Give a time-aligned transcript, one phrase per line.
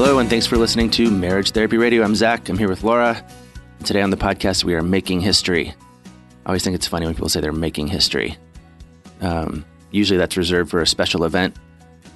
[0.00, 2.04] Hello, and thanks for listening to Marriage Therapy Radio.
[2.04, 2.48] I'm Zach.
[2.48, 3.20] I'm here with Laura.
[3.82, 5.74] Today on the podcast, we are making history.
[6.46, 8.36] I always think it's funny when people say they're making history.
[9.20, 11.56] Um, usually that's reserved for a special event,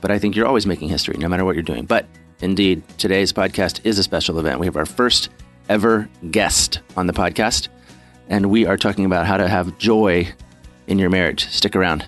[0.01, 1.85] but I think you're always making history, no matter what you're doing.
[1.85, 2.07] But
[2.41, 4.61] indeed, today's podcast is a special event.
[4.61, 5.31] We have our first
[5.69, 7.67] ever guest on the podcast,
[8.29, 10.33] and we are talking about how to have joy
[10.87, 11.49] in your marriage.
[11.49, 12.07] Stick around.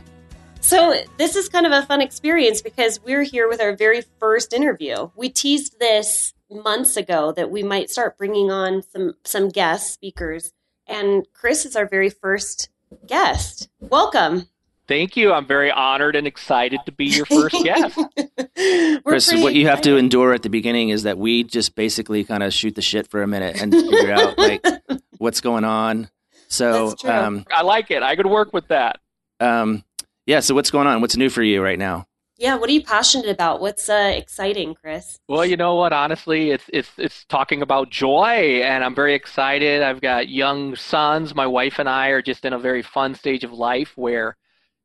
[0.64, 4.54] So, this is kind of a fun experience because we're here with our very first
[4.54, 5.10] interview.
[5.14, 10.54] We teased this months ago that we might start bringing on some some guest speakers,
[10.86, 12.70] and Chris is our very first
[13.06, 13.68] guest.
[13.78, 14.48] Welcome.
[14.88, 15.34] Thank you.
[15.34, 18.00] I'm very honored and excited to be your first guest.
[19.04, 22.42] Chris, what you have to endure at the beginning is that we just basically kind
[22.42, 24.64] of shoot the shit for a minute and figure out like
[25.18, 26.08] what's going on.
[26.48, 28.02] So, um, I like it.
[28.02, 29.00] I could work with that.
[29.40, 29.84] Um,
[30.26, 30.40] yeah.
[30.40, 31.00] So what's going on?
[31.00, 32.06] What's new for you right now?
[32.36, 32.56] Yeah.
[32.56, 33.60] What are you passionate about?
[33.60, 35.18] What's uh, exciting, Chris?
[35.28, 35.92] Well, you know what?
[35.92, 39.82] Honestly, it's it's it's talking about joy, and I'm very excited.
[39.82, 41.34] I've got young sons.
[41.34, 44.36] My wife and I are just in a very fun stage of life where,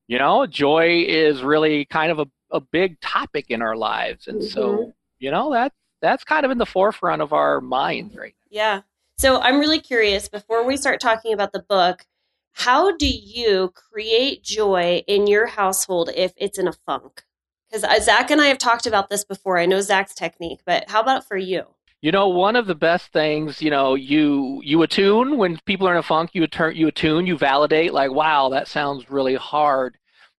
[0.07, 4.41] you know, joy is really kind of a, a big topic in our lives, and
[4.41, 4.49] mm-hmm.
[4.49, 8.57] so you know that that's kind of in the forefront of our minds right now.
[8.57, 8.81] Yeah.
[9.17, 10.29] So I'm really curious.
[10.29, 12.05] Before we start talking about the book,
[12.53, 17.23] how do you create joy in your household if it's in a funk?
[17.69, 19.57] Because uh, Zach and I have talked about this before.
[19.59, 21.63] I know Zach's technique, but how about for you?
[22.01, 25.91] You know, one of the best things, you know, you you attune when people are
[25.91, 26.31] in a funk.
[26.33, 27.93] You attune, you attune, you validate.
[27.93, 29.97] Like, wow, that sounds really hard.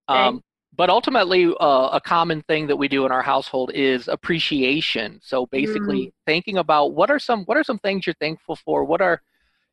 [0.09, 0.19] Okay.
[0.19, 0.43] Um,
[0.75, 5.21] but ultimately, uh, a common thing that we do in our household is appreciation.
[5.23, 6.13] So basically, mm.
[6.27, 8.85] thinking about what are some what are some things you're thankful for.
[8.85, 9.21] What are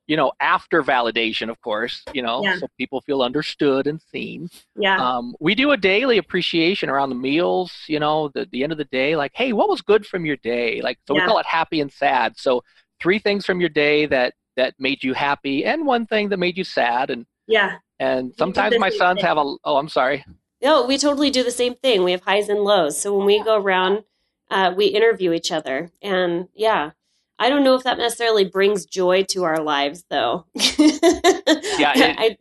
[0.08, 2.58] you know, after validation, of course, you know, yeah.
[2.58, 4.50] so people feel understood and seen.
[4.78, 4.98] Yeah.
[4.98, 8.78] Um, we do a daily appreciation around the meals, you know, the, the end of
[8.78, 10.82] the day, like, hey, what was good from your day?
[10.82, 11.24] Like, so yeah.
[11.24, 12.38] we call it happy and sad.
[12.38, 12.64] So
[13.02, 16.58] three things from your day that, that made you happy and one thing that made
[16.58, 17.10] you sad.
[17.10, 17.78] And, yeah.
[18.00, 19.26] And sometimes my sons thing.
[19.26, 20.26] have a, oh, I'm sorry.
[20.62, 22.04] No, we totally do the same thing.
[22.04, 23.00] We have highs and lows.
[23.00, 24.06] So when we go around,
[24.50, 26.92] uh, we interview each other and yeah,
[27.40, 30.46] I don't know if that necessarily brings joy to our lives, though.
[30.56, 32.38] yeah, it, I,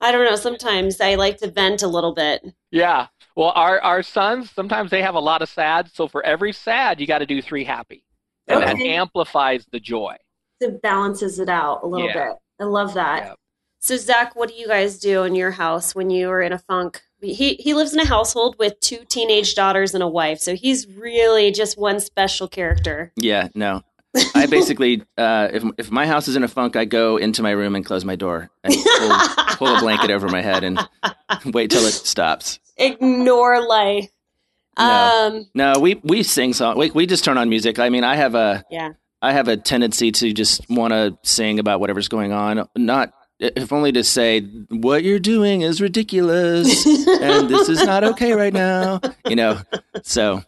[0.00, 0.36] I don't know.
[0.36, 2.44] Sometimes I like to vent a little bit.
[2.70, 3.08] Yeah.
[3.36, 5.90] Well, our our sons sometimes they have a lot of sad.
[5.92, 8.04] So for every sad, you got to do three happy,
[8.46, 8.72] and okay.
[8.72, 10.16] that amplifies the joy.
[10.60, 12.28] It balances it out a little yeah.
[12.28, 12.36] bit.
[12.60, 13.24] I love that.
[13.24, 13.34] Yeah.
[13.80, 16.58] So Zach, what do you guys do in your house when you are in a
[16.58, 17.00] funk?
[17.20, 20.88] He he lives in a household with two teenage daughters and a wife, so he's
[20.88, 23.12] really just one special character.
[23.16, 23.82] Yeah, no,
[24.34, 27.50] I basically, uh, if if my house is in a funk, I go into my
[27.50, 29.18] room and close my door and pull,
[29.56, 30.78] pull a blanket over my head and
[31.46, 32.58] wait till it stops.
[32.76, 34.08] Ignore life.
[34.78, 36.78] No, um, no, we we sing song.
[36.78, 37.78] We we just turn on music.
[37.78, 38.92] I mean, I have a yeah.
[39.20, 43.72] I have a tendency to just want to sing about whatever's going on, not if
[43.72, 49.00] only to say what you're doing is ridiculous and this is not okay right now.
[49.28, 49.60] You know,
[50.02, 50.42] so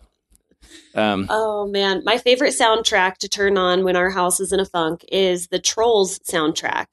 [0.95, 4.65] um, oh man, my favorite soundtrack to turn on when our house is in a
[4.65, 6.87] funk is the Trolls soundtrack.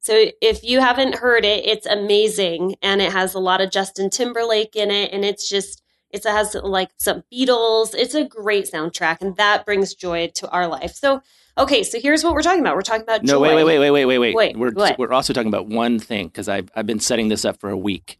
[0.00, 4.08] So if you haven't heard it, it's amazing, and it has a lot of Justin
[4.10, 7.94] Timberlake in it, and it's just it has like some Beatles.
[7.94, 10.92] It's a great soundtrack, and that brings joy to our life.
[10.92, 11.22] So
[11.58, 12.76] okay, so here's what we're talking about.
[12.76, 13.56] We're talking about no, joy.
[13.56, 14.56] wait, wait, wait, wait, wait, wait, wait.
[14.56, 14.98] we're what?
[14.98, 17.76] we're also talking about one thing because I've I've been setting this up for a
[17.76, 18.18] week.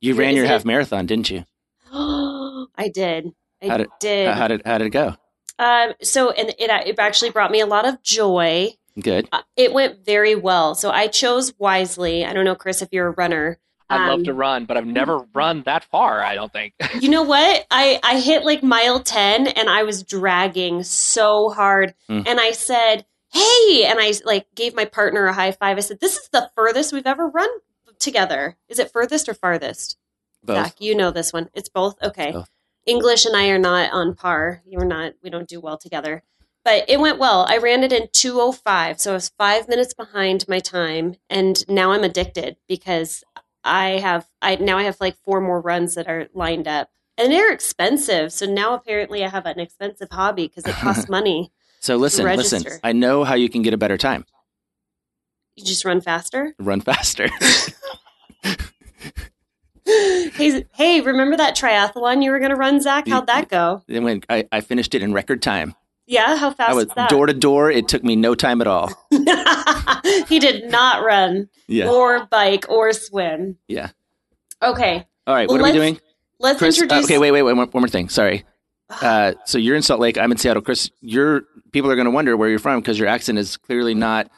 [0.00, 1.44] You ran your half marathon, didn't you?
[1.92, 3.32] I did.
[3.66, 4.34] I how did, did.
[4.34, 5.14] How did how did it go?
[5.58, 8.70] Um, so and it it actually brought me a lot of joy.
[9.00, 9.28] Good.
[9.32, 10.74] Uh, it went very well.
[10.74, 12.24] So I chose wisely.
[12.24, 13.58] I don't know, Chris, if you're a runner.
[13.88, 16.22] I'd um, love to run, but I've never run that far.
[16.22, 16.74] I don't think.
[17.00, 17.66] you know what?
[17.70, 22.26] I I hit like mile ten, and I was dragging so hard, mm.
[22.26, 25.76] and I said, "Hey!" and I like gave my partner a high five.
[25.76, 27.50] I said, "This is the furthest we've ever run
[27.98, 28.56] together.
[28.68, 29.98] Is it furthest or farthest?"
[30.42, 30.56] Both.
[30.56, 31.50] Zach, you know this one.
[31.54, 32.00] It's both.
[32.02, 32.32] Okay.
[32.32, 32.50] Both.
[32.86, 34.62] English and I are not on par.
[34.66, 35.14] We're not.
[35.22, 36.22] We don't do well together.
[36.64, 37.46] But it went well.
[37.48, 41.92] I ran it in 205, so I was five minutes behind my time, and now
[41.92, 43.22] I'm addicted because
[43.62, 44.26] I have.
[44.42, 46.90] I now I have like four more runs that are lined up.
[47.18, 48.32] and they're expensive.
[48.32, 51.52] So now apparently I have an expensive hobby because it costs money.
[51.80, 52.64] so listen, listen.
[52.84, 54.24] I know how you can get a better time.
[55.56, 56.54] You just run faster.
[56.58, 57.28] Run faster.
[60.34, 63.06] hey, hey, remember that triathlon you were going to run, Zach?
[63.06, 63.82] How'd that go?
[63.86, 65.74] Then when I, I finished it in record time.
[66.06, 66.86] Yeah, how fast I was?
[67.08, 68.90] Door to door, it took me no time at all.
[70.28, 71.88] he did not run yeah.
[71.88, 73.58] or bike or swim.
[73.68, 73.90] Yeah.
[74.62, 75.06] Okay.
[75.26, 76.00] All right, well, what are we doing?
[76.38, 77.04] Let's Chris, uh, introduce.
[77.04, 78.08] Uh, okay, wait, wait, wait, one, one more thing.
[78.08, 78.44] Sorry.
[78.88, 80.18] Uh, so you're in Salt Lake.
[80.18, 80.62] I'm in Seattle.
[80.62, 81.42] Chris, your
[81.72, 84.30] people are going to wonder where you're from because your accent is clearly not.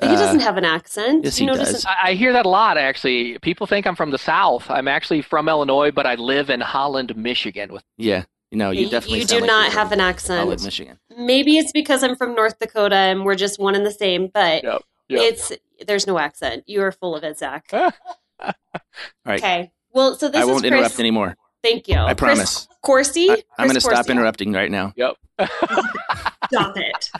[0.00, 1.24] Uh, he doesn't have an accent.
[1.24, 1.84] Yes, he does.
[1.84, 2.76] I, I hear that a lot.
[2.76, 4.68] Actually, people think I'm from the South.
[4.68, 7.72] I'm actually from Illinois, but I live in Holland, Michigan.
[7.72, 9.20] With yeah, no, you definitely.
[9.20, 10.40] You do like not have an accent.
[10.40, 10.98] Holland, Michigan.
[11.16, 14.30] Maybe it's because I'm from North Dakota and we're just one and the same.
[14.34, 15.20] But yep, yep.
[15.22, 15.52] it's
[15.86, 16.64] there's no accent.
[16.66, 17.66] You are full of it, Zach.
[17.72, 17.92] All
[19.24, 19.40] right.
[19.40, 19.72] Okay.
[19.92, 20.72] Well, so this I won't is Chris.
[20.72, 21.36] interrupt anymore.
[21.62, 21.96] Thank you.
[21.96, 22.66] I promise.
[22.82, 23.30] Chris Coursey.
[23.30, 24.92] I, am going to stop interrupting right now.
[24.96, 25.16] Yep.
[26.50, 27.10] Stop it.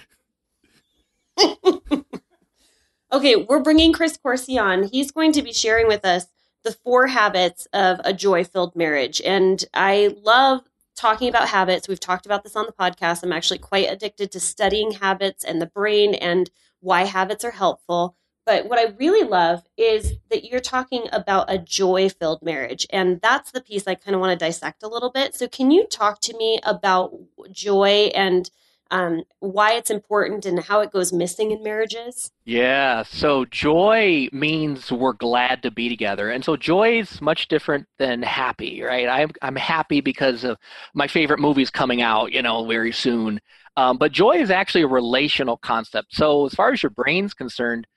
[3.14, 4.82] Okay, we're bringing Chris Coursey on.
[4.84, 6.26] He's going to be sharing with us
[6.64, 9.22] the four habits of a joy filled marriage.
[9.24, 10.62] And I love
[10.96, 11.86] talking about habits.
[11.86, 13.22] We've talked about this on the podcast.
[13.22, 16.50] I'm actually quite addicted to studying habits and the brain and
[16.80, 18.16] why habits are helpful.
[18.46, 22.86] But what I really love is that you're talking about a joy filled marriage.
[22.90, 25.34] And that's the piece I kind of want to dissect a little bit.
[25.34, 27.14] So, can you talk to me about
[27.50, 28.50] joy and
[28.94, 32.30] um, why it's important and how it goes missing in marriages?
[32.44, 33.02] Yeah.
[33.02, 36.30] So, joy means we're glad to be together.
[36.30, 39.08] And so, joy is much different than happy, right?
[39.08, 40.58] I'm, I'm happy because of
[40.94, 43.40] my favorite movies coming out, you know, very soon.
[43.76, 46.14] Um, but joy is actually a relational concept.
[46.14, 47.88] So, as far as your brain's concerned,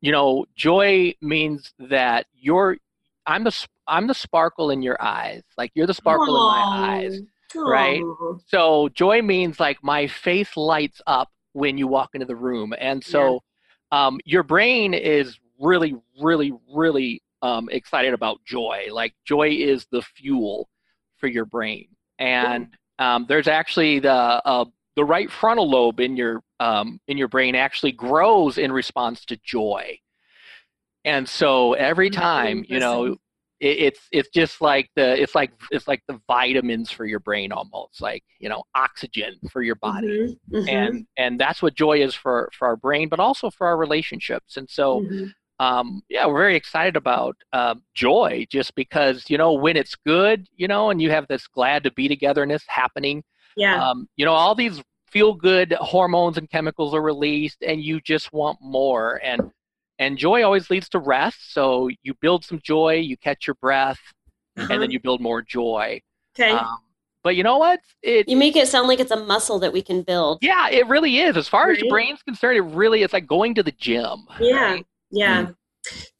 [0.00, 2.76] you know, joy means that you're
[3.24, 5.42] I'm the I'm the sparkle in your eyes.
[5.56, 6.74] Like you're the sparkle Aww.
[6.74, 7.20] in my eyes.
[7.54, 7.70] Aww.
[7.70, 8.02] Right?
[8.46, 12.74] So joy means like my face lights up when you walk into the room.
[12.78, 13.40] And so
[13.92, 14.06] yeah.
[14.06, 18.86] um, your brain is really, really, really um, excited about joy.
[18.92, 20.68] Like joy is the fuel
[21.18, 21.88] for your brain.
[22.18, 22.68] And
[22.98, 24.66] um, there's actually the uh,
[24.96, 29.36] the right frontal lobe in your um, in your brain actually grows in response to
[29.42, 29.98] joy.
[31.04, 33.16] And so every time, you know,
[33.60, 37.52] it, it's it's just like the it's like it's like the vitamins for your brain
[37.52, 40.68] almost like you know oxygen for your body mm-hmm, mm-hmm.
[40.68, 44.56] and and that's what joy is for for our brain but also for our relationships
[44.56, 45.26] and so mm-hmm.
[45.64, 50.46] um yeah we're very excited about um, joy just because you know when it's good
[50.56, 53.22] you know and you have this glad to be togetherness happening
[53.56, 58.00] yeah um you know all these feel good hormones and chemicals are released and you
[58.00, 59.50] just want more and
[60.00, 64.00] and joy always leads to rest so you build some joy you catch your breath
[64.56, 64.72] uh-huh.
[64.72, 66.00] and then you build more joy
[66.36, 66.78] okay um,
[67.22, 69.82] but you know what it, you make it sound like it's a muscle that we
[69.82, 71.76] can build yeah it really is as far right?
[71.76, 74.86] as your brain's concerned it really is like going to the gym yeah right?
[75.12, 75.54] yeah mm.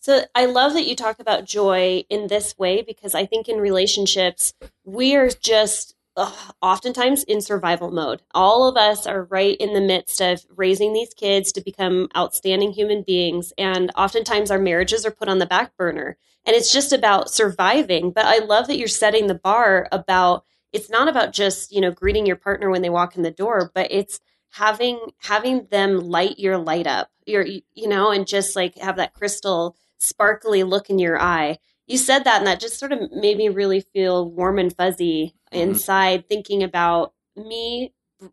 [0.00, 3.58] So I love that you talk about joy in this way because I think in
[3.58, 4.54] relationships
[4.84, 8.22] we are just ugh, oftentimes in survival mode.
[8.34, 12.72] All of us are right in the midst of raising these kids to become outstanding
[12.72, 13.52] human beings.
[13.56, 16.16] And oftentimes our marriages are put on the back burner.
[16.44, 18.10] And it's just about surviving.
[18.12, 21.90] But I love that you're setting the bar about it's not about just, you know,
[21.90, 26.38] greeting your partner when they walk in the door, but it's having having them light
[26.38, 27.10] your light up.
[27.26, 31.58] Your you know, and just like have that crystal sparkly look in your eye
[31.90, 35.34] you said that and that just sort of made me really feel warm and fuzzy
[35.52, 35.70] mm-hmm.
[35.70, 37.92] inside thinking about me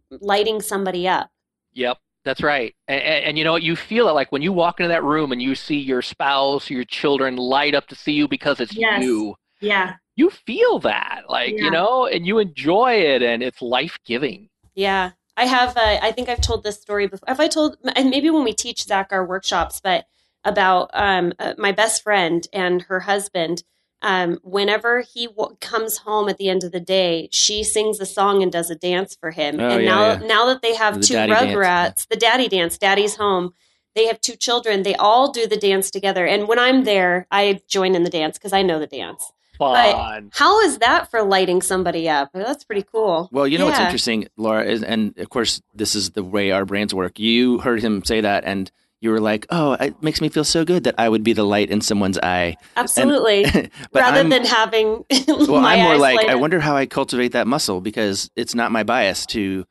[0.10, 1.32] lighting somebody up.
[1.74, 1.98] Yep
[2.28, 2.76] that's right.
[2.90, 5.32] And, and, and, you know you feel it like when you walk into that room
[5.32, 9.02] and you see your spouse your children light up to see you because it's yes.
[9.02, 9.36] you.
[9.62, 9.96] Yeah.
[10.18, 11.64] You feel that like yeah.
[11.64, 14.50] you know and you enjoy it and it's life-giving.
[14.76, 15.12] Yeah.
[15.38, 18.32] I have uh, i think i've told this story before have i told and maybe
[18.32, 20.08] when we teach zach our workshops but
[20.48, 23.64] about um, uh, my best friend and her husband.
[24.04, 28.06] Um, whenever he w- comes home at the end of the day, she sings a
[28.06, 29.60] song and does a dance for him.
[29.60, 30.28] Oh, and yeah, now, yeah.
[30.28, 33.54] now that they have The two rugrats, dance, the daddy dance, daddy's home.
[33.96, 34.84] They have two children.
[34.84, 36.28] They all do the dance together.
[36.28, 39.32] And when I'm there, I join in the dance because I know the dance.
[39.58, 39.74] Fun.
[39.74, 42.30] But how is that for lighting somebody up?
[42.32, 43.28] That's pretty cool.
[43.32, 46.64] Well, you know what's interesting, Laura, is, and of course, this is the way our
[46.64, 47.18] brains work.
[47.18, 50.66] You heard him say that, and you were like, "Oh, it makes me feel so
[50.66, 53.44] good that I would be the light in someone's eye." Absolutely.
[53.52, 57.48] but Rather I'm- than having well, I'm more like, I wonder how I cultivate that
[57.48, 59.66] muscle because it's not my bias to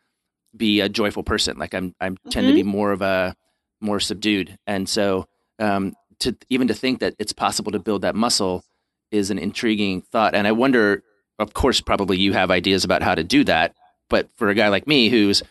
[0.57, 1.59] be a joyful person.
[1.59, 2.55] Like I'm, I tend to Mm-hmm.
[2.55, 3.35] be more of a
[3.81, 5.27] more subdued, and so
[5.59, 8.65] um, to even to think that it's possible to build that muscle
[9.11, 10.35] is an intriguing thought.
[10.35, 11.03] And I wonder,
[11.39, 13.75] of course, probably you have ideas about how to do that.
[14.09, 15.43] But for a guy like me who's,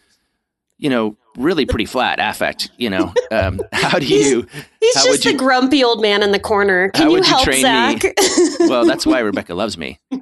[0.77, 4.41] you know, really pretty flat affect, you know, um, how do you?
[4.51, 6.89] He's, he's just you, the grumpy old man in the corner.
[6.89, 8.01] Can you help, you Zach?
[8.61, 9.99] well, that's why Rebecca loves me.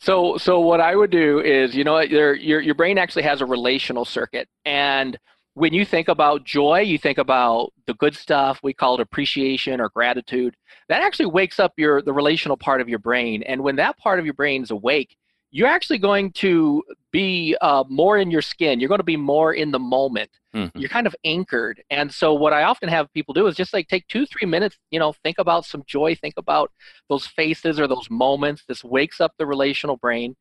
[0.00, 3.40] so, so what I would do is, you know, your your your brain actually has
[3.40, 5.18] a relational circuit, and
[5.54, 8.60] when you think about joy, you think about the good stuff.
[8.62, 10.54] We call it appreciation or gratitude.
[10.88, 14.18] That actually wakes up your the relational part of your brain, and when that part
[14.18, 15.16] of your brain is awake,
[15.56, 16.82] you're actually going to
[17.12, 18.78] be uh, more in your skin.
[18.78, 20.28] You're going to be more in the moment.
[20.54, 20.78] Mm-hmm.
[20.78, 21.82] You're kind of anchored.
[21.88, 24.76] And so, what I often have people do is just like take two, three minutes,
[24.90, 26.72] you know, think about some joy, think about
[27.08, 28.64] those faces or those moments.
[28.68, 30.36] This wakes up the relational brain.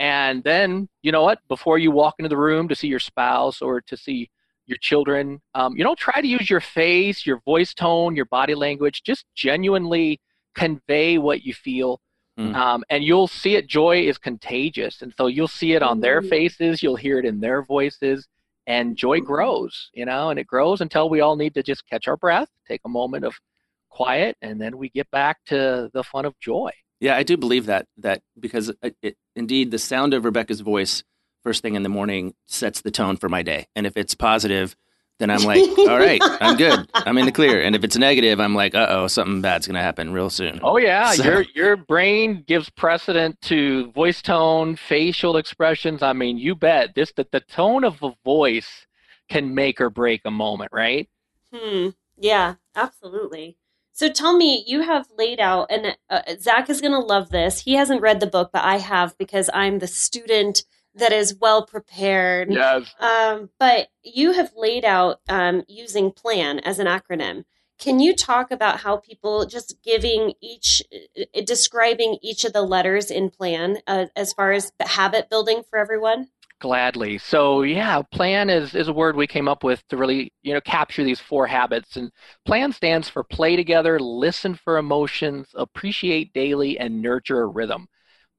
[0.00, 3.62] And then, you know what, before you walk into the room to see your spouse
[3.62, 4.30] or to see
[4.66, 5.40] your children.
[5.54, 9.04] Um, you know, try to use your face, your voice tone, your body language.
[9.04, 10.20] Just genuinely
[10.56, 12.00] convey what you feel.
[12.38, 12.54] Mm.
[12.54, 13.66] Um, and you'll see it.
[13.66, 15.00] Joy is contagious.
[15.02, 16.28] And so you'll see it on their mm.
[16.28, 18.28] faces, you'll hear it in their voices,
[18.66, 22.08] and joy grows, you know, and it grows until we all need to just catch
[22.08, 23.34] our breath, take a moment of
[23.88, 26.70] quiet, and then we get back to the fun of joy.
[27.00, 31.04] Yeah, I do believe that, that because it, it, indeed the sound of Rebecca's voice
[31.42, 33.66] first thing in the morning sets the tone for my day.
[33.76, 34.74] And if it's positive,
[35.18, 36.88] then I'm like, all right, I'm good.
[36.94, 37.62] I'm in the clear.
[37.62, 40.60] And if it's negative, I'm like, uh oh, something bad's gonna happen real soon.
[40.62, 41.24] Oh yeah, so.
[41.24, 46.02] your your brain gives precedent to voice tone, facial expressions.
[46.02, 48.86] I mean, you bet this that the tone of a voice
[49.28, 51.08] can make or break a moment, right?
[51.52, 51.90] Hmm.
[52.16, 53.56] Yeah, absolutely.
[53.92, 57.60] So tell me, you have laid out, and uh, Zach is going to love this.
[57.60, 60.64] He hasn't read the book, but I have because I'm the student
[60.96, 62.52] that is well prepared.
[62.52, 62.94] Yes.
[62.98, 67.44] Um, but you have laid out um, using PLAN as an acronym.
[67.78, 73.10] Can you talk about how people just giving each, uh, describing each of the letters
[73.10, 76.28] in PLAN uh, as far as habit building for everyone?
[76.58, 77.18] Gladly.
[77.18, 80.60] So yeah, plan is, is a word we came up with to really, you know,
[80.62, 81.96] capture these four habits.
[81.96, 82.10] And
[82.46, 87.88] plan stands for play together, listen for emotions, appreciate daily, and nurture a rhythm.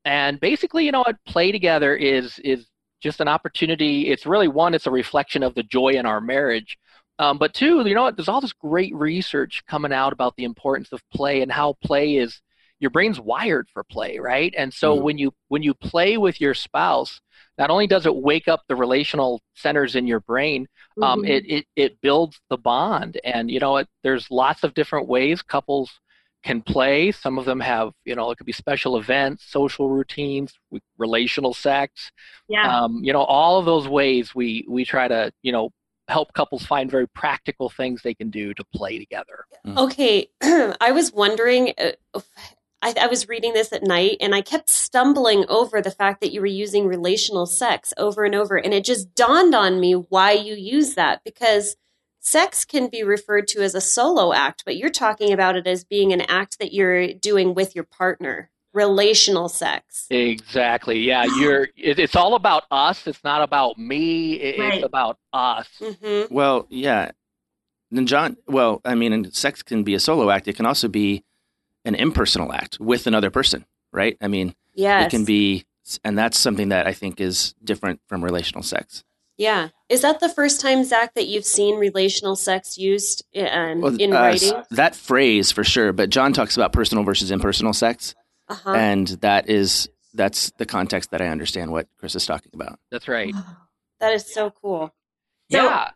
[0.08, 2.66] And basically, you know what, play together is is
[3.02, 4.10] just an opportunity.
[4.10, 6.78] It's really one, it's a reflection of the joy in our marriage.
[7.20, 10.46] Um, but two, you know what, there's all this great research coming out about the
[10.46, 12.42] importance of play and how play is
[12.80, 14.54] your brain's wired for play, right?
[14.58, 15.04] And so mm-hmm.
[15.04, 17.20] when you when you play with your spouse,
[17.58, 20.68] not only does it wake up the relational centers in your brain,
[21.02, 21.32] um, mm-hmm.
[21.32, 23.20] it, it it builds the bond.
[23.26, 25.92] And you know, it, there's lots of different ways couples
[26.48, 27.12] can play.
[27.12, 30.54] Some of them have, you know, it could be special events, social routines,
[30.98, 32.10] relational sex.
[32.48, 32.84] Yeah.
[32.84, 35.72] Um, you know, all of those ways we we try to, you know,
[36.08, 39.46] help couples find very practical things they can do to play together.
[39.66, 39.78] Mm.
[39.78, 40.30] Okay,
[40.82, 41.74] I was wondering.
[41.78, 42.22] Uh,
[42.80, 46.32] I, I was reading this at night and I kept stumbling over the fact that
[46.32, 48.56] you were using relational sex over and over.
[48.56, 51.76] And it just dawned on me why you use that because
[52.28, 55.84] sex can be referred to as a solo act, but you're talking about it as
[55.84, 58.52] being an act that you're doing with your partner.
[58.74, 60.06] Relational sex.
[60.10, 61.00] Exactly.
[61.00, 61.70] Yeah, you're.
[61.76, 63.08] it's all about us.
[63.08, 64.34] It's not about me.
[64.34, 64.84] it's right.
[64.84, 65.68] about us.
[65.80, 66.34] Mm-hmm.
[66.34, 67.12] Well, yeah.
[67.90, 68.38] Then John.
[68.46, 70.48] Well, I mean, sex can be a solo act.
[70.48, 71.24] It can also be
[71.86, 74.18] an impersonal act with another person, right?
[74.22, 75.08] I mean, yes.
[75.08, 75.66] it can be,
[76.04, 79.06] and that's something that I think is different from relational sex.
[79.38, 79.70] Yeah.
[79.88, 84.12] Is that the first time, Zach, that you've seen relational sex used in, well, in
[84.14, 84.54] uh, writing?
[84.72, 88.16] That phrase for sure, but John talks about personal versus impersonal sex.
[88.50, 88.74] Uh-huh.
[88.74, 92.80] And that is that's the context that I understand what Chris is talking about.
[92.92, 93.34] That's right.
[94.00, 94.94] that is so cool.
[95.52, 95.92] So, yeah.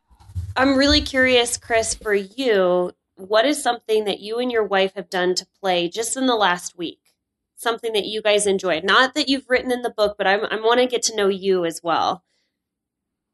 [0.56, 5.10] I'm really curious, Chris, for you, what is something that you and your wife have
[5.10, 7.00] done to play just in the last week?
[7.56, 8.84] Something that you guys enjoyed.
[8.84, 11.28] Not that you've written in the book, but I'm, I want to get to know
[11.28, 12.24] you as well.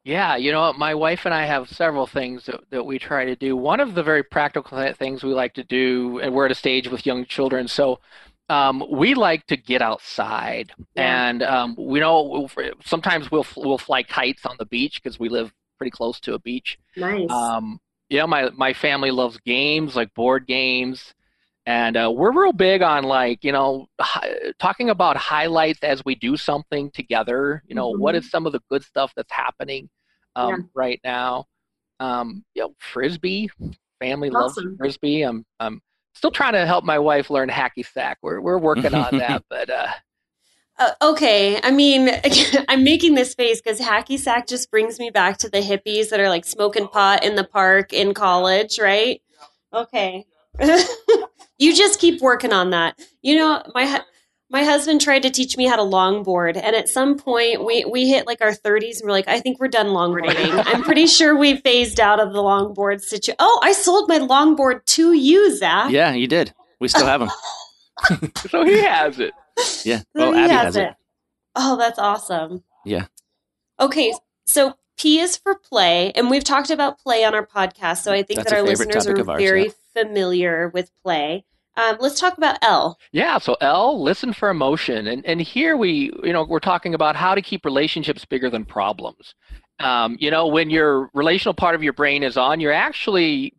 [0.08, 3.36] Yeah, you know, my wife and I have several things that, that we try to
[3.36, 3.58] do.
[3.58, 6.88] One of the very practical things we like to do, and we're at a stage
[6.88, 8.00] with young children, so
[8.48, 11.28] um, we like to get outside, yeah.
[11.28, 12.48] and um, we know
[12.86, 16.40] sometimes we'll we'll fly kites on the beach because we live pretty close to a
[16.40, 16.78] beach.
[16.96, 17.30] Nice.
[17.30, 21.14] Um, you know, my my family loves games like board games,
[21.68, 26.16] and uh, we're real big on like you know hi- talking about highlights as we
[26.16, 27.62] do something together.
[27.68, 28.02] You know, mm-hmm.
[28.02, 29.90] what is some of the good stuff that's happening
[30.38, 30.58] um, yeah.
[30.74, 31.46] right now.
[32.00, 33.52] Um, you know, frisbee.
[34.00, 34.64] Family awesome.
[34.64, 35.24] loves frisbee.
[35.24, 35.82] I'm I'm
[36.16, 38.18] still trying to help my wife learn hacky sack.
[38.22, 39.70] We're we're working on that, but.
[39.70, 39.88] Uh,
[40.80, 42.12] uh, okay, I mean,
[42.70, 46.20] I'm making this face because hacky sack just brings me back to the hippies that
[46.20, 49.20] are like smoking pot in the park in college, right?
[49.74, 50.24] Okay,
[51.58, 53.00] you just keep working on that.
[53.22, 54.02] You know, my
[54.50, 58.08] My husband tried to teach me how to longboard, and at some point we we
[58.08, 60.64] hit like our 30s, and we're like, I think we're done longboarding.
[60.74, 63.36] I'm pretty sure we phased out of the longboard situation.
[63.40, 65.92] Oh, I sold my longboard to you, Zach.
[65.92, 66.54] Yeah, you did.
[66.80, 67.30] We still have them.
[68.50, 69.34] so he has it.
[69.84, 70.00] Yeah.
[70.16, 70.84] So oh, Abby has, has it.
[70.84, 70.94] it.
[71.56, 72.64] Oh, that's awesome.
[72.86, 73.08] Yeah.
[73.80, 74.14] Okay,
[74.46, 78.24] so P is for play, and we've talked about play on our podcast, so I
[78.24, 79.72] think that's that our listeners are ours, very yeah.
[79.94, 81.46] familiar with play.
[81.76, 82.98] Um, let's talk about L.
[83.12, 87.16] Yeah, so L, listen for emotion, and and here we, you know, we're talking about
[87.16, 89.36] how to keep relationships bigger than problems.
[89.80, 93.54] Um, you know, when your relational part of your brain is on, you're actually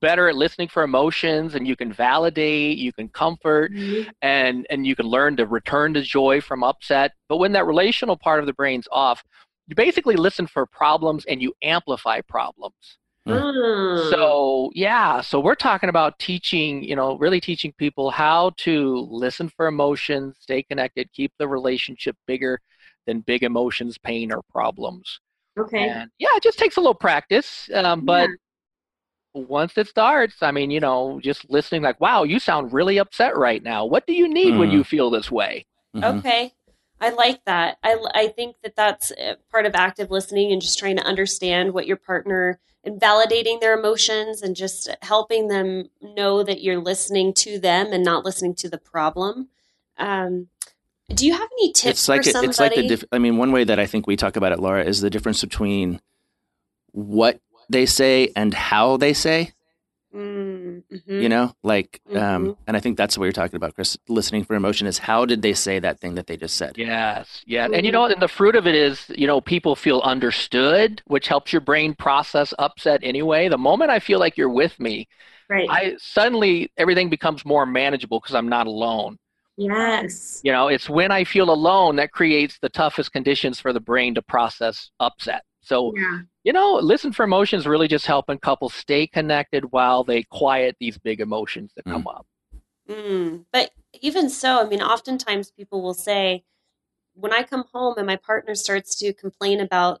[0.00, 4.08] better at listening for emotions and you can validate you can comfort mm-hmm.
[4.22, 8.16] and and you can learn to return to joy from upset but when that relational
[8.16, 9.22] part of the brain's off
[9.70, 14.10] you basically listen for problems and you amplify problems mm.
[14.10, 19.48] so yeah so we're talking about teaching you know really teaching people how to listen
[19.48, 22.60] for emotions stay connected keep the relationship bigger
[23.06, 25.20] than big emotions pain or problems
[25.58, 28.34] okay and yeah it just takes a little practice um, but yeah
[29.32, 33.36] once it starts, I mean, you know, just listening like, wow, you sound really upset
[33.36, 33.84] right now.
[33.84, 34.58] What do you need mm.
[34.58, 34.86] when you mm.
[34.86, 35.66] feel this way?
[35.94, 36.18] Mm-hmm.
[36.18, 36.52] Okay.
[37.00, 37.78] I like that.
[37.82, 41.72] I, I think that that's uh, part of active listening and just trying to understand
[41.72, 47.32] what your partner and validating their emotions and just helping them know that you're listening
[47.34, 49.48] to them and not listening to the problem.
[49.98, 50.48] Um,
[51.12, 52.48] do you have any tips it's like for somebody?
[52.50, 54.60] It's like the diff- I mean, one way that I think we talk about it,
[54.60, 56.00] Laura, is the difference between
[56.92, 59.52] what they say and how they say.
[60.14, 61.20] Mm-hmm.
[61.20, 62.46] You know, like, um, mm-hmm.
[62.48, 63.96] um, and I think that's what you're talking about, Chris.
[64.08, 66.76] Listening for emotion is how did they say that thing that they just said?
[66.76, 67.74] Yes, yeah, mm-hmm.
[67.74, 71.28] and you know, and the fruit of it is, you know, people feel understood, which
[71.28, 73.48] helps your brain process upset anyway.
[73.48, 75.08] The moment I feel like you're with me,
[75.48, 79.16] right, I suddenly everything becomes more manageable because I'm not alone.
[79.56, 80.40] Yes.
[80.42, 84.14] You know, it's when I feel alone that creates the toughest conditions for the brain
[84.14, 85.42] to process upset.
[85.70, 86.22] So, yeah.
[86.42, 90.98] you know, listen for emotions really just helping couples stay connected while they quiet these
[90.98, 91.92] big emotions that mm.
[91.92, 92.26] come up.
[92.88, 93.44] Mm.
[93.52, 96.42] But even so, I mean, oftentimes people will say,
[97.14, 100.00] when I come home and my partner starts to complain about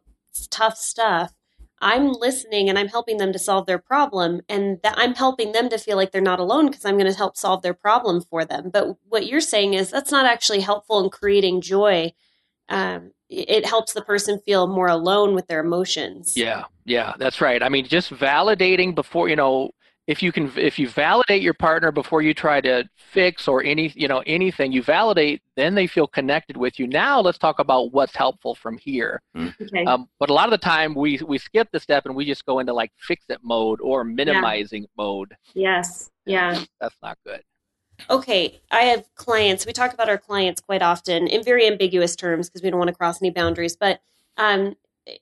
[0.50, 1.32] tough stuff,
[1.80, 5.68] I'm listening and I'm helping them to solve their problem, and that I'm helping them
[5.68, 8.44] to feel like they're not alone because I'm going to help solve their problem for
[8.44, 8.70] them.
[8.72, 12.12] But what you're saying is that's not actually helpful in creating joy.
[12.68, 16.36] Um, it helps the person feel more alone with their emotions.
[16.36, 17.62] Yeah, yeah, that's right.
[17.62, 19.70] I mean, just validating before you know
[20.10, 23.92] if you can if you validate your partner before you try to fix or any
[23.94, 27.92] you know anything you validate then they feel connected with you now let's talk about
[27.92, 29.48] what's helpful from here hmm.
[29.62, 29.84] okay.
[29.84, 32.44] um, but a lot of the time we we skip the step and we just
[32.44, 34.88] go into like fix it mode or minimizing yeah.
[34.96, 37.40] mode yes yeah that's not good
[38.08, 39.66] okay, I have clients.
[39.66, 42.88] We talk about our clients quite often in very ambiguous terms because we don't want
[42.88, 43.76] to cross any boundaries.
[43.76, 44.00] But
[44.36, 44.76] um,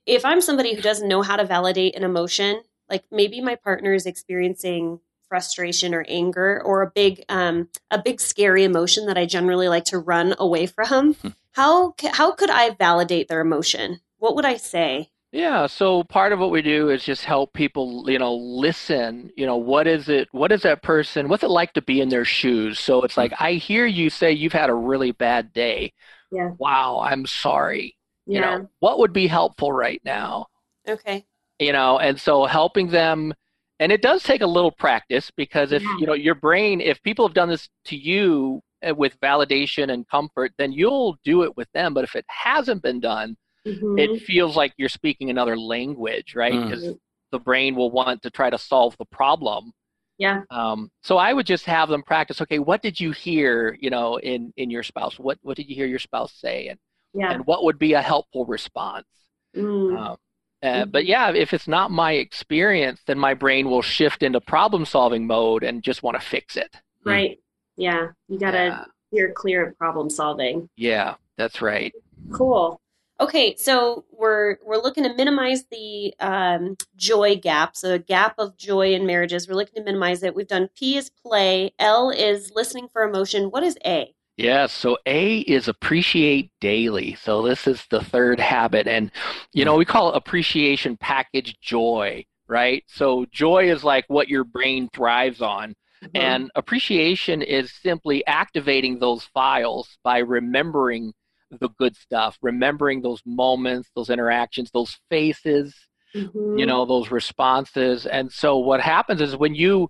[0.05, 3.93] if I'm somebody who doesn't know how to validate an emotion, like maybe my partner
[3.93, 9.25] is experiencing frustration or anger or a big um, a big scary emotion that I
[9.25, 11.13] generally like to run away from.
[11.13, 11.29] Hmm.
[11.51, 14.01] how how could I validate their emotion?
[14.17, 15.11] What would I say?
[15.31, 19.45] Yeah, so part of what we do is just help people, you know, listen, you
[19.45, 22.25] know, what is it, what is that person, what's it like to be in their
[22.25, 22.79] shoes?
[22.79, 25.93] So it's like, I hear you say you've had a really bad day.
[26.31, 26.51] Yeah.
[26.57, 27.95] Wow, I'm sorry.
[28.25, 28.33] Yeah.
[28.33, 30.47] You know, what would be helpful right now?
[30.87, 31.25] Okay.
[31.59, 33.31] You know, and so helping them,
[33.79, 35.97] and it does take a little practice because if, yeah.
[35.99, 40.07] you know, your brain, if people have done this to you eh, with validation and
[40.07, 41.93] comfort, then you'll do it with them.
[41.93, 43.37] But if it hasn't been done,
[43.69, 43.99] mm-hmm.
[43.99, 46.53] it feels like you're speaking another language, right?
[46.53, 46.99] Because mm.
[47.31, 49.71] the brain will want to try to solve the problem.
[50.17, 50.41] Yeah.
[50.51, 52.41] Um, so I would just have them practice.
[52.41, 53.77] Okay, what did you hear?
[53.79, 56.79] You know, in in your spouse, what what did you hear your spouse say, and
[57.13, 57.31] yeah.
[57.31, 59.07] and what would be a helpful response?
[59.55, 59.97] Mm.
[59.97, 60.17] Um,
[60.61, 60.89] uh, mm-hmm.
[60.91, 65.25] But yeah, if it's not my experience, then my brain will shift into problem solving
[65.25, 66.75] mode and just want to fix it.
[67.05, 67.31] Right.
[67.31, 67.41] Mm.
[67.77, 68.07] Yeah.
[68.27, 68.83] You got to yeah.
[69.07, 70.69] steer clear of problem solving.
[70.75, 71.93] Yeah, that's right.
[72.33, 72.81] Cool.
[73.21, 77.75] Okay, so we're we're looking to minimize the um, joy gap.
[77.75, 79.47] So the gap of joy in marriages.
[79.47, 80.35] We're looking to minimize it.
[80.35, 81.73] We've done P is play.
[81.79, 83.51] L is listening for emotion.
[83.51, 84.15] What is A?
[84.37, 87.15] Yeah, so A is appreciate daily.
[87.15, 89.11] So this is the third habit, and
[89.51, 92.85] you know we call appreciation package joy, right?
[92.87, 95.75] So joy is like what your brain thrives on.
[96.01, 96.15] Mm-hmm.
[96.15, 101.11] And appreciation is simply activating those files by remembering
[101.51, 105.75] the good stuff, remembering those moments, those interactions, those faces,
[106.15, 106.57] mm-hmm.
[106.57, 108.05] you know, those responses.
[108.05, 109.89] And so what happens is when you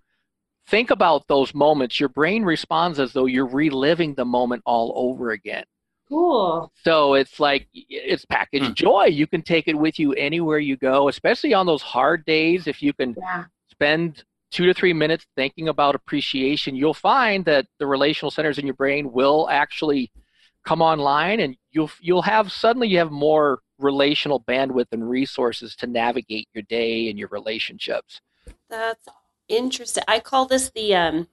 [0.68, 5.32] think about those moments, your brain responds as though you're reliving the moment all over
[5.32, 5.66] again.
[6.08, 6.72] Cool.
[6.84, 8.74] So it's like it's packaged mm.
[8.74, 9.06] joy.
[9.06, 12.66] You can take it with you anywhere you go, especially on those hard days.
[12.66, 13.46] If you can yeah.
[13.70, 18.66] spend two to three minutes thinking about appreciation, you'll find that the relational centers in
[18.66, 20.12] your brain will actually
[20.66, 25.88] come online, and you'll you'll have suddenly you have more relational bandwidth and resources to
[25.88, 28.22] navigate your day and your relationships.
[28.70, 29.08] That's
[29.48, 30.04] interesting.
[30.08, 31.28] I call this the um,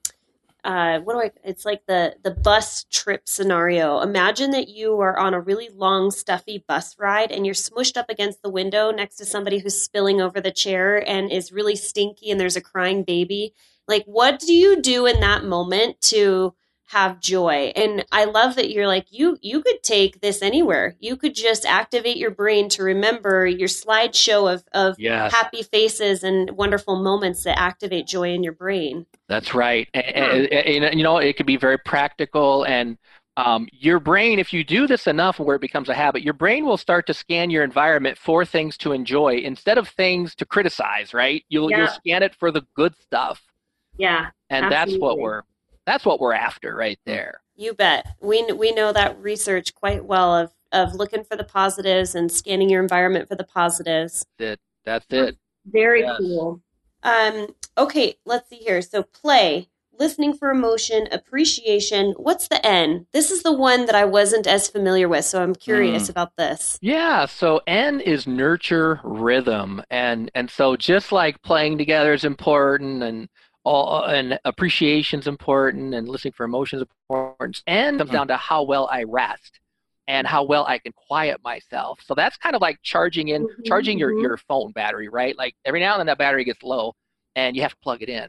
[0.63, 1.31] uh, what do I?
[1.43, 4.01] It's like the the bus trip scenario.
[4.01, 8.09] Imagine that you are on a really long, stuffy bus ride, and you're smushed up
[8.09, 12.31] against the window next to somebody who's spilling over the chair and is really stinky,
[12.31, 13.53] and there's a crying baby.
[13.87, 16.53] Like, what do you do in that moment to
[16.87, 17.71] have joy.
[17.75, 20.95] And i love that you're like you you could take this anywhere.
[20.99, 25.33] You could just activate your brain to remember your slideshow of of yes.
[25.33, 29.05] happy faces and wonderful moments that activate joy in your brain.
[29.27, 29.87] That's right.
[29.93, 32.97] And, and, and you know it could be very practical and
[33.35, 36.65] um, your brain if you do this enough where it becomes a habit your brain
[36.65, 41.13] will start to scan your environment for things to enjoy instead of things to criticize
[41.13, 41.43] right?
[41.47, 41.77] You'll, yeah.
[41.77, 43.41] you'll scan it for the good stuff.
[43.95, 44.91] Yeah and absolutely.
[44.91, 45.41] that's what we're
[45.87, 47.41] that's what we're after right there.
[47.55, 48.05] You bet.
[48.21, 52.69] We we know that research quite well of of looking for the positives and scanning
[52.69, 54.25] your environment for the positives.
[54.37, 55.37] That that's it.
[55.65, 56.17] Very yes.
[56.19, 56.61] cool.
[57.03, 57.47] Um,
[57.77, 58.81] okay, let's see here.
[58.81, 62.13] So play, listening for emotion, appreciation.
[62.17, 63.07] What's the N?
[63.13, 66.09] This is the one that I wasn't as familiar with, so I'm curious mm.
[66.09, 66.77] about this.
[66.81, 73.03] Yeah, so N is nurture rhythm, and and so just like playing together is important,
[73.03, 73.29] and
[73.67, 78.15] all and appreciation is important and listening for emotions important and comes mm-hmm.
[78.15, 79.59] down to how well i rest
[80.07, 83.63] and how well i can quiet myself so that's kind of like charging in mm-hmm.
[83.65, 84.21] charging your, mm-hmm.
[84.21, 86.93] your phone battery right like every now and then that battery gets low
[87.35, 88.27] and you have to plug it in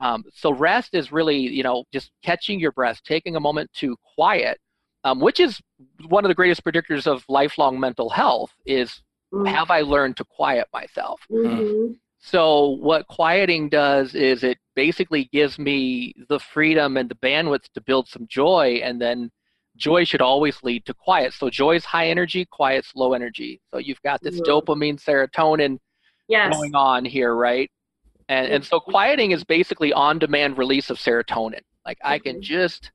[0.00, 3.94] um, so rest is really you know just catching your breath taking a moment to
[4.14, 4.58] quiet
[5.04, 5.60] um, which is
[6.08, 9.02] one of the greatest predictors of lifelong mental health is
[9.34, 9.44] mm-hmm.
[9.44, 11.92] have i learned to quiet myself mm-hmm.
[12.18, 17.80] So what quieting does is it basically gives me the freedom and the bandwidth to
[17.80, 19.28] build some joy and then
[19.76, 21.34] joy should always lead to quiet.
[21.34, 23.60] So joy is high energy, quiet's low energy.
[23.72, 25.78] So you've got this dopamine, serotonin
[26.28, 26.54] yes.
[26.54, 27.68] going on here, right?
[28.28, 31.64] And and so quieting is basically on demand release of serotonin.
[31.84, 32.92] Like I can just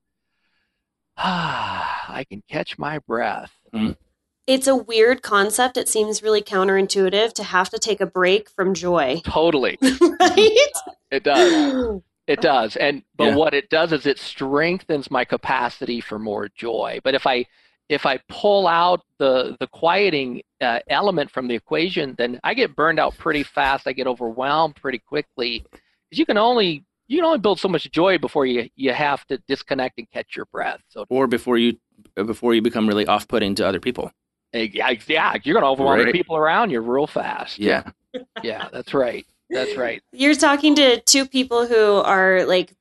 [1.18, 3.52] ah, I can catch my breath.
[3.76, 3.98] Mm
[4.46, 5.78] it's a weird concept.
[5.78, 9.22] It seems really counterintuitive to have to take a break from joy.
[9.26, 9.78] Totally.
[9.82, 10.72] right?
[11.12, 12.02] It does.
[12.26, 12.78] It does.
[12.78, 13.36] And but yeah.
[13.36, 17.02] what it does is it strengthens my capacity for more joy.
[17.04, 17.46] But if I
[17.90, 22.78] if I pull out the the quieting uh, element from the equation, then I get
[22.78, 23.88] burned out pretty fast.
[23.88, 25.66] I get overwhelmed pretty quickly.
[26.10, 29.26] Because you can only you can only build so much joy before you you have
[29.28, 30.80] to disconnect and catch your breath.
[30.88, 31.78] So or before you
[32.16, 34.14] before you become really off putting to other people.
[34.54, 36.06] Yeah, yeah, you're going to overwhelm right.
[36.06, 37.60] the people around you real fast.
[37.60, 37.90] Yeah.
[38.44, 39.26] yeah, that's right.
[39.50, 40.02] That's right.
[40.12, 42.74] You're talking to two people who are like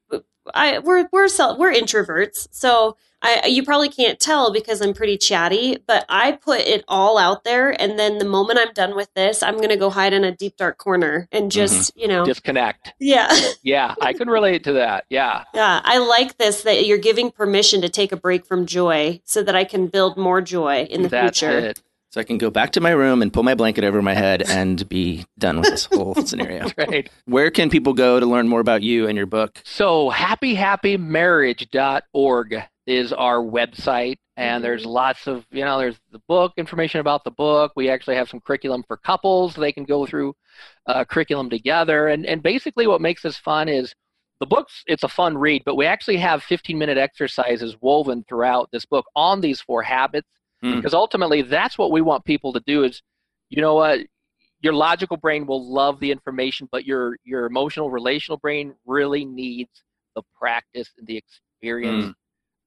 [0.54, 2.48] I we're we're we're introverts.
[2.50, 7.18] So I, you probably can't tell because I'm pretty chatty, but I put it all
[7.18, 7.70] out there.
[7.80, 10.35] And then the moment I'm done with this, I'm going to go hide in a
[10.35, 11.50] deep, dark corner and mm-hmm.
[11.50, 12.00] just, mm-hmm.
[12.00, 12.94] you know, disconnect.
[12.98, 13.32] Yeah.
[13.62, 13.94] yeah.
[14.00, 15.04] I can relate to that.
[15.08, 15.44] Yeah.
[15.54, 15.80] Yeah.
[15.85, 19.54] I like this that you're giving permission to take a break from joy so that
[19.54, 21.58] I can build more joy in the That's future.
[21.58, 21.80] It.
[22.11, 24.42] So I can go back to my room and pull my blanket over my head
[24.42, 26.68] and be done with this whole scenario.
[26.76, 27.08] right.
[27.24, 29.62] Where can people go to learn more about you and your book?
[29.64, 34.62] So happyhappymarriage.org is our website and mm-hmm.
[34.62, 37.73] there's lots of you know there's the book information about the book.
[37.77, 39.55] We actually have some curriculum for couples.
[39.55, 40.35] They can go through
[40.87, 42.09] uh, curriculum together.
[42.09, 43.95] And and basically what makes this fun is
[44.40, 48.68] the book's it's a fun read but we actually have 15 minute exercises woven throughout
[48.73, 50.29] this book on these four habits
[50.64, 50.75] mm.
[50.75, 53.03] because ultimately that's what we want people to do is
[53.51, 54.01] you know what?
[54.62, 59.83] Your logical brain will love the information but your your emotional relational brain really needs
[60.16, 62.14] the practice and the experience mm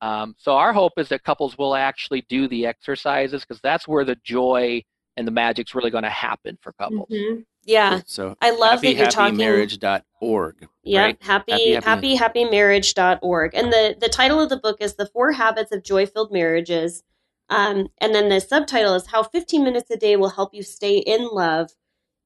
[0.05, 4.05] um, so our hope is that couples will actually do the exercises because that's where
[4.05, 4.83] the joy
[5.17, 7.09] and the magic's really going to happen for couples.
[7.09, 7.41] Mm-hmm.
[7.63, 8.01] Yeah.
[8.05, 10.67] So I love happy, that you're talking marriage.org.
[10.83, 11.17] Yeah, right?
[11.23, 13.55] happy happy happy, happy marriage.org.
[13.55, 17.01] And the the title of the book is The Four Habits of Joy-Filled Marriages.
[17.49, 20.97] Um, and then the subtitle is How 15 Minutes a Day Will Help You Stay
[20.97, 21.71] in Love.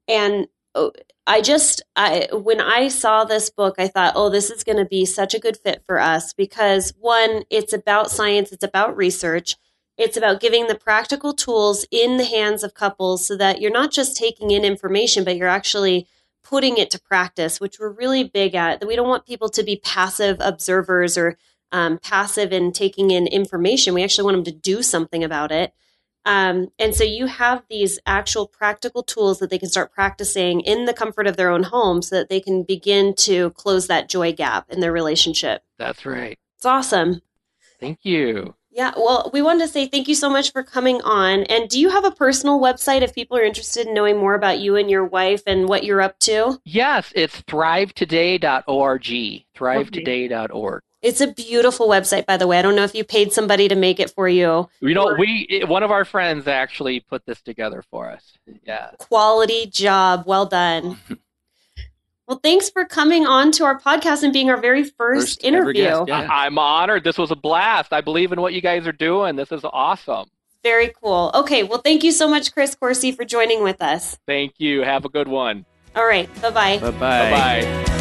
[0.09, 0.47] And
[1.27, 4.85] I just I when I saw this book, I thought, oh, this is going to
[4.85, 9.55] be such a good fit for us because one, it's about science, it's about research,
[9.97, 13.91] it's about giving the practical tools in the hands of couples so that you're not
[13.91, 16.07] just taking in information, but you're actually
[16.43, 18.79] putting it to practice, which we're really big at.
[18.79, 21.37] That we don't want people to be passive observers or
[21.71, 23.93] um, passive in taking in information.
[23.93, 25.73] We actually want them to do something about it.
[26.25, 30.85] Um, and so you have these actual practical tools that they can start practicing in
[30.85, 34.33] the comfort of their own home so that they can begin to close that joy
[34.33, 35.63] gap in their relationship.
[35.77, 36.37] That's right.
[36.57, 37.21] It's awesome.
[37.79, 38.55] Thank you.
[38.71, 41.43] Yeah, well, we wanted to say thank you so much for coming on.
[41.43, 44.59] And do you have a personal website if people are interested in knowing more about
[44.59, 46.61] you and your wife and what you're up to?
[46.65, 49.03] Yes, it's thrivetoday.org.
[49.55, 50.81] Thrivetoday.org.
[51.01, 52.59] It's a beautiful website, by the way.
[52.59, 54.69] I don't know if you paid somebody to make it for you.
[54.81, 58.33] You know, we one of our friends actually put this together for us.
[58.63, 58.91] Yeah.
[58.97, 60.23] Quality job.
[60.25, 60.97] Well done.
[62.27, 65.83] well, thanks for coming on to our podcast and being our very first, first interview.
[65.83, 66.27] Guest, yeah.
[66.29, 67.05] I'm honored.
[67.05, 67.93] This was a blast.
[67.93, 69.37] I believe in what you guys are doing.
[69.37, 70.27] This is awesome.
[70.63, 71.31] Very cool.
[71.33, 74.17] Okay, well, thank you so much, Chris Coursey, for joining with us.
[74.27, 74.81] Thank you.
[74.81, 75.65] Have a good one.
[75.95, 76.29] All right.
[76.41, 76.77] Bye bye.
[76.79, 77.31] Bye bye.
[77.31, 77.31] Bye
[77.85, 77.98] bye.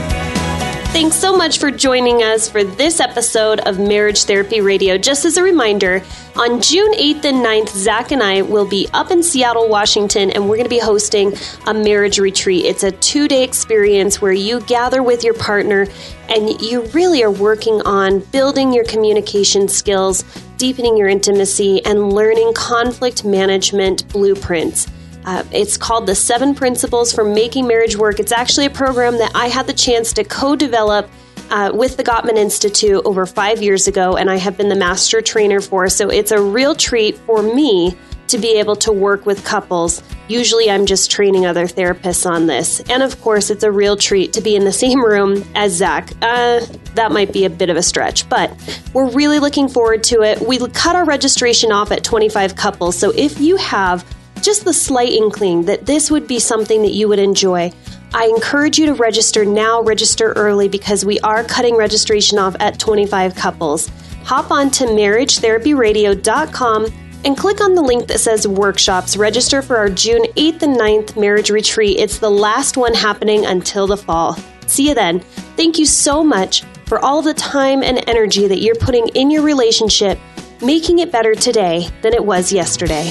[0.91, 4.97] Thanks so much for joining us for this episode of Marriage Therapy Radio.
[4.99, 6.03] Just as a reminder,
[6.35, 10.49] on June 8th and 9th, Zach and I will be up in Seattle, Washington, and
[10.49, 11.35] we're going to be hosting
[11.67, 12.65] a marriage retreat.
[12.65, 15.87] It's a two day experience where you gather with your partner
[16.31, 20.25] and you really are working on building your communication skills,
[20.57, 24.89] deepening your intimacy, and learning conflict management blueprints.
[25.29, 28.19] Uh, it's called the Seven Principles for Making Marriage Work.
[28.19, 31.11] It's actually a program that I had the chance to co develop
[31.51, 35.21] uh, with the Gottman Institute over five years ago, and I have been the master
[35.21, 35.91] trainer for.
[35.91, 37.95] So it's a real treat for me
[38.29, 40.03] to be able to work with couples.
[40.29, 42.81] Usually, I'm just training other therapists on this.
[42.89, 46.11] And of course, it's a real treat to be in the same room as Zach.
[46.23, 46.65] Uh,
[46.95, 48.51] that might be a bit of a stretch, but
[48.95, 50.41] we're really looking forward to it.
[50.41, 52.97] We cut our registration off at 25 couples.
[52.97, 54.07] So if you have
[54.43, 57.73] just the slight inkling that this would be something that you would enjoy,
[58.15, 62.79] I encourage you to register now, register early because we are cutting registration off at
[62.79, 63.91] 25 couples.
[64.25, 66.87] Hop on to marriagetherapyradio.com
[67.25, 69.17] and click on the link that says workshops.
[69.17, 71.99] Register for our June 8th and 9th marriage retreat.
[71.99, 74.37] It's the last one happening until the fall.
[74.67, 75.21] See you then.
[75.57, 79.43] Thank you so much for all the time and energy that you're putting in your
[79.43, 80.19] relationship,
[80.63, 83.11] making it better today than it was yesterday.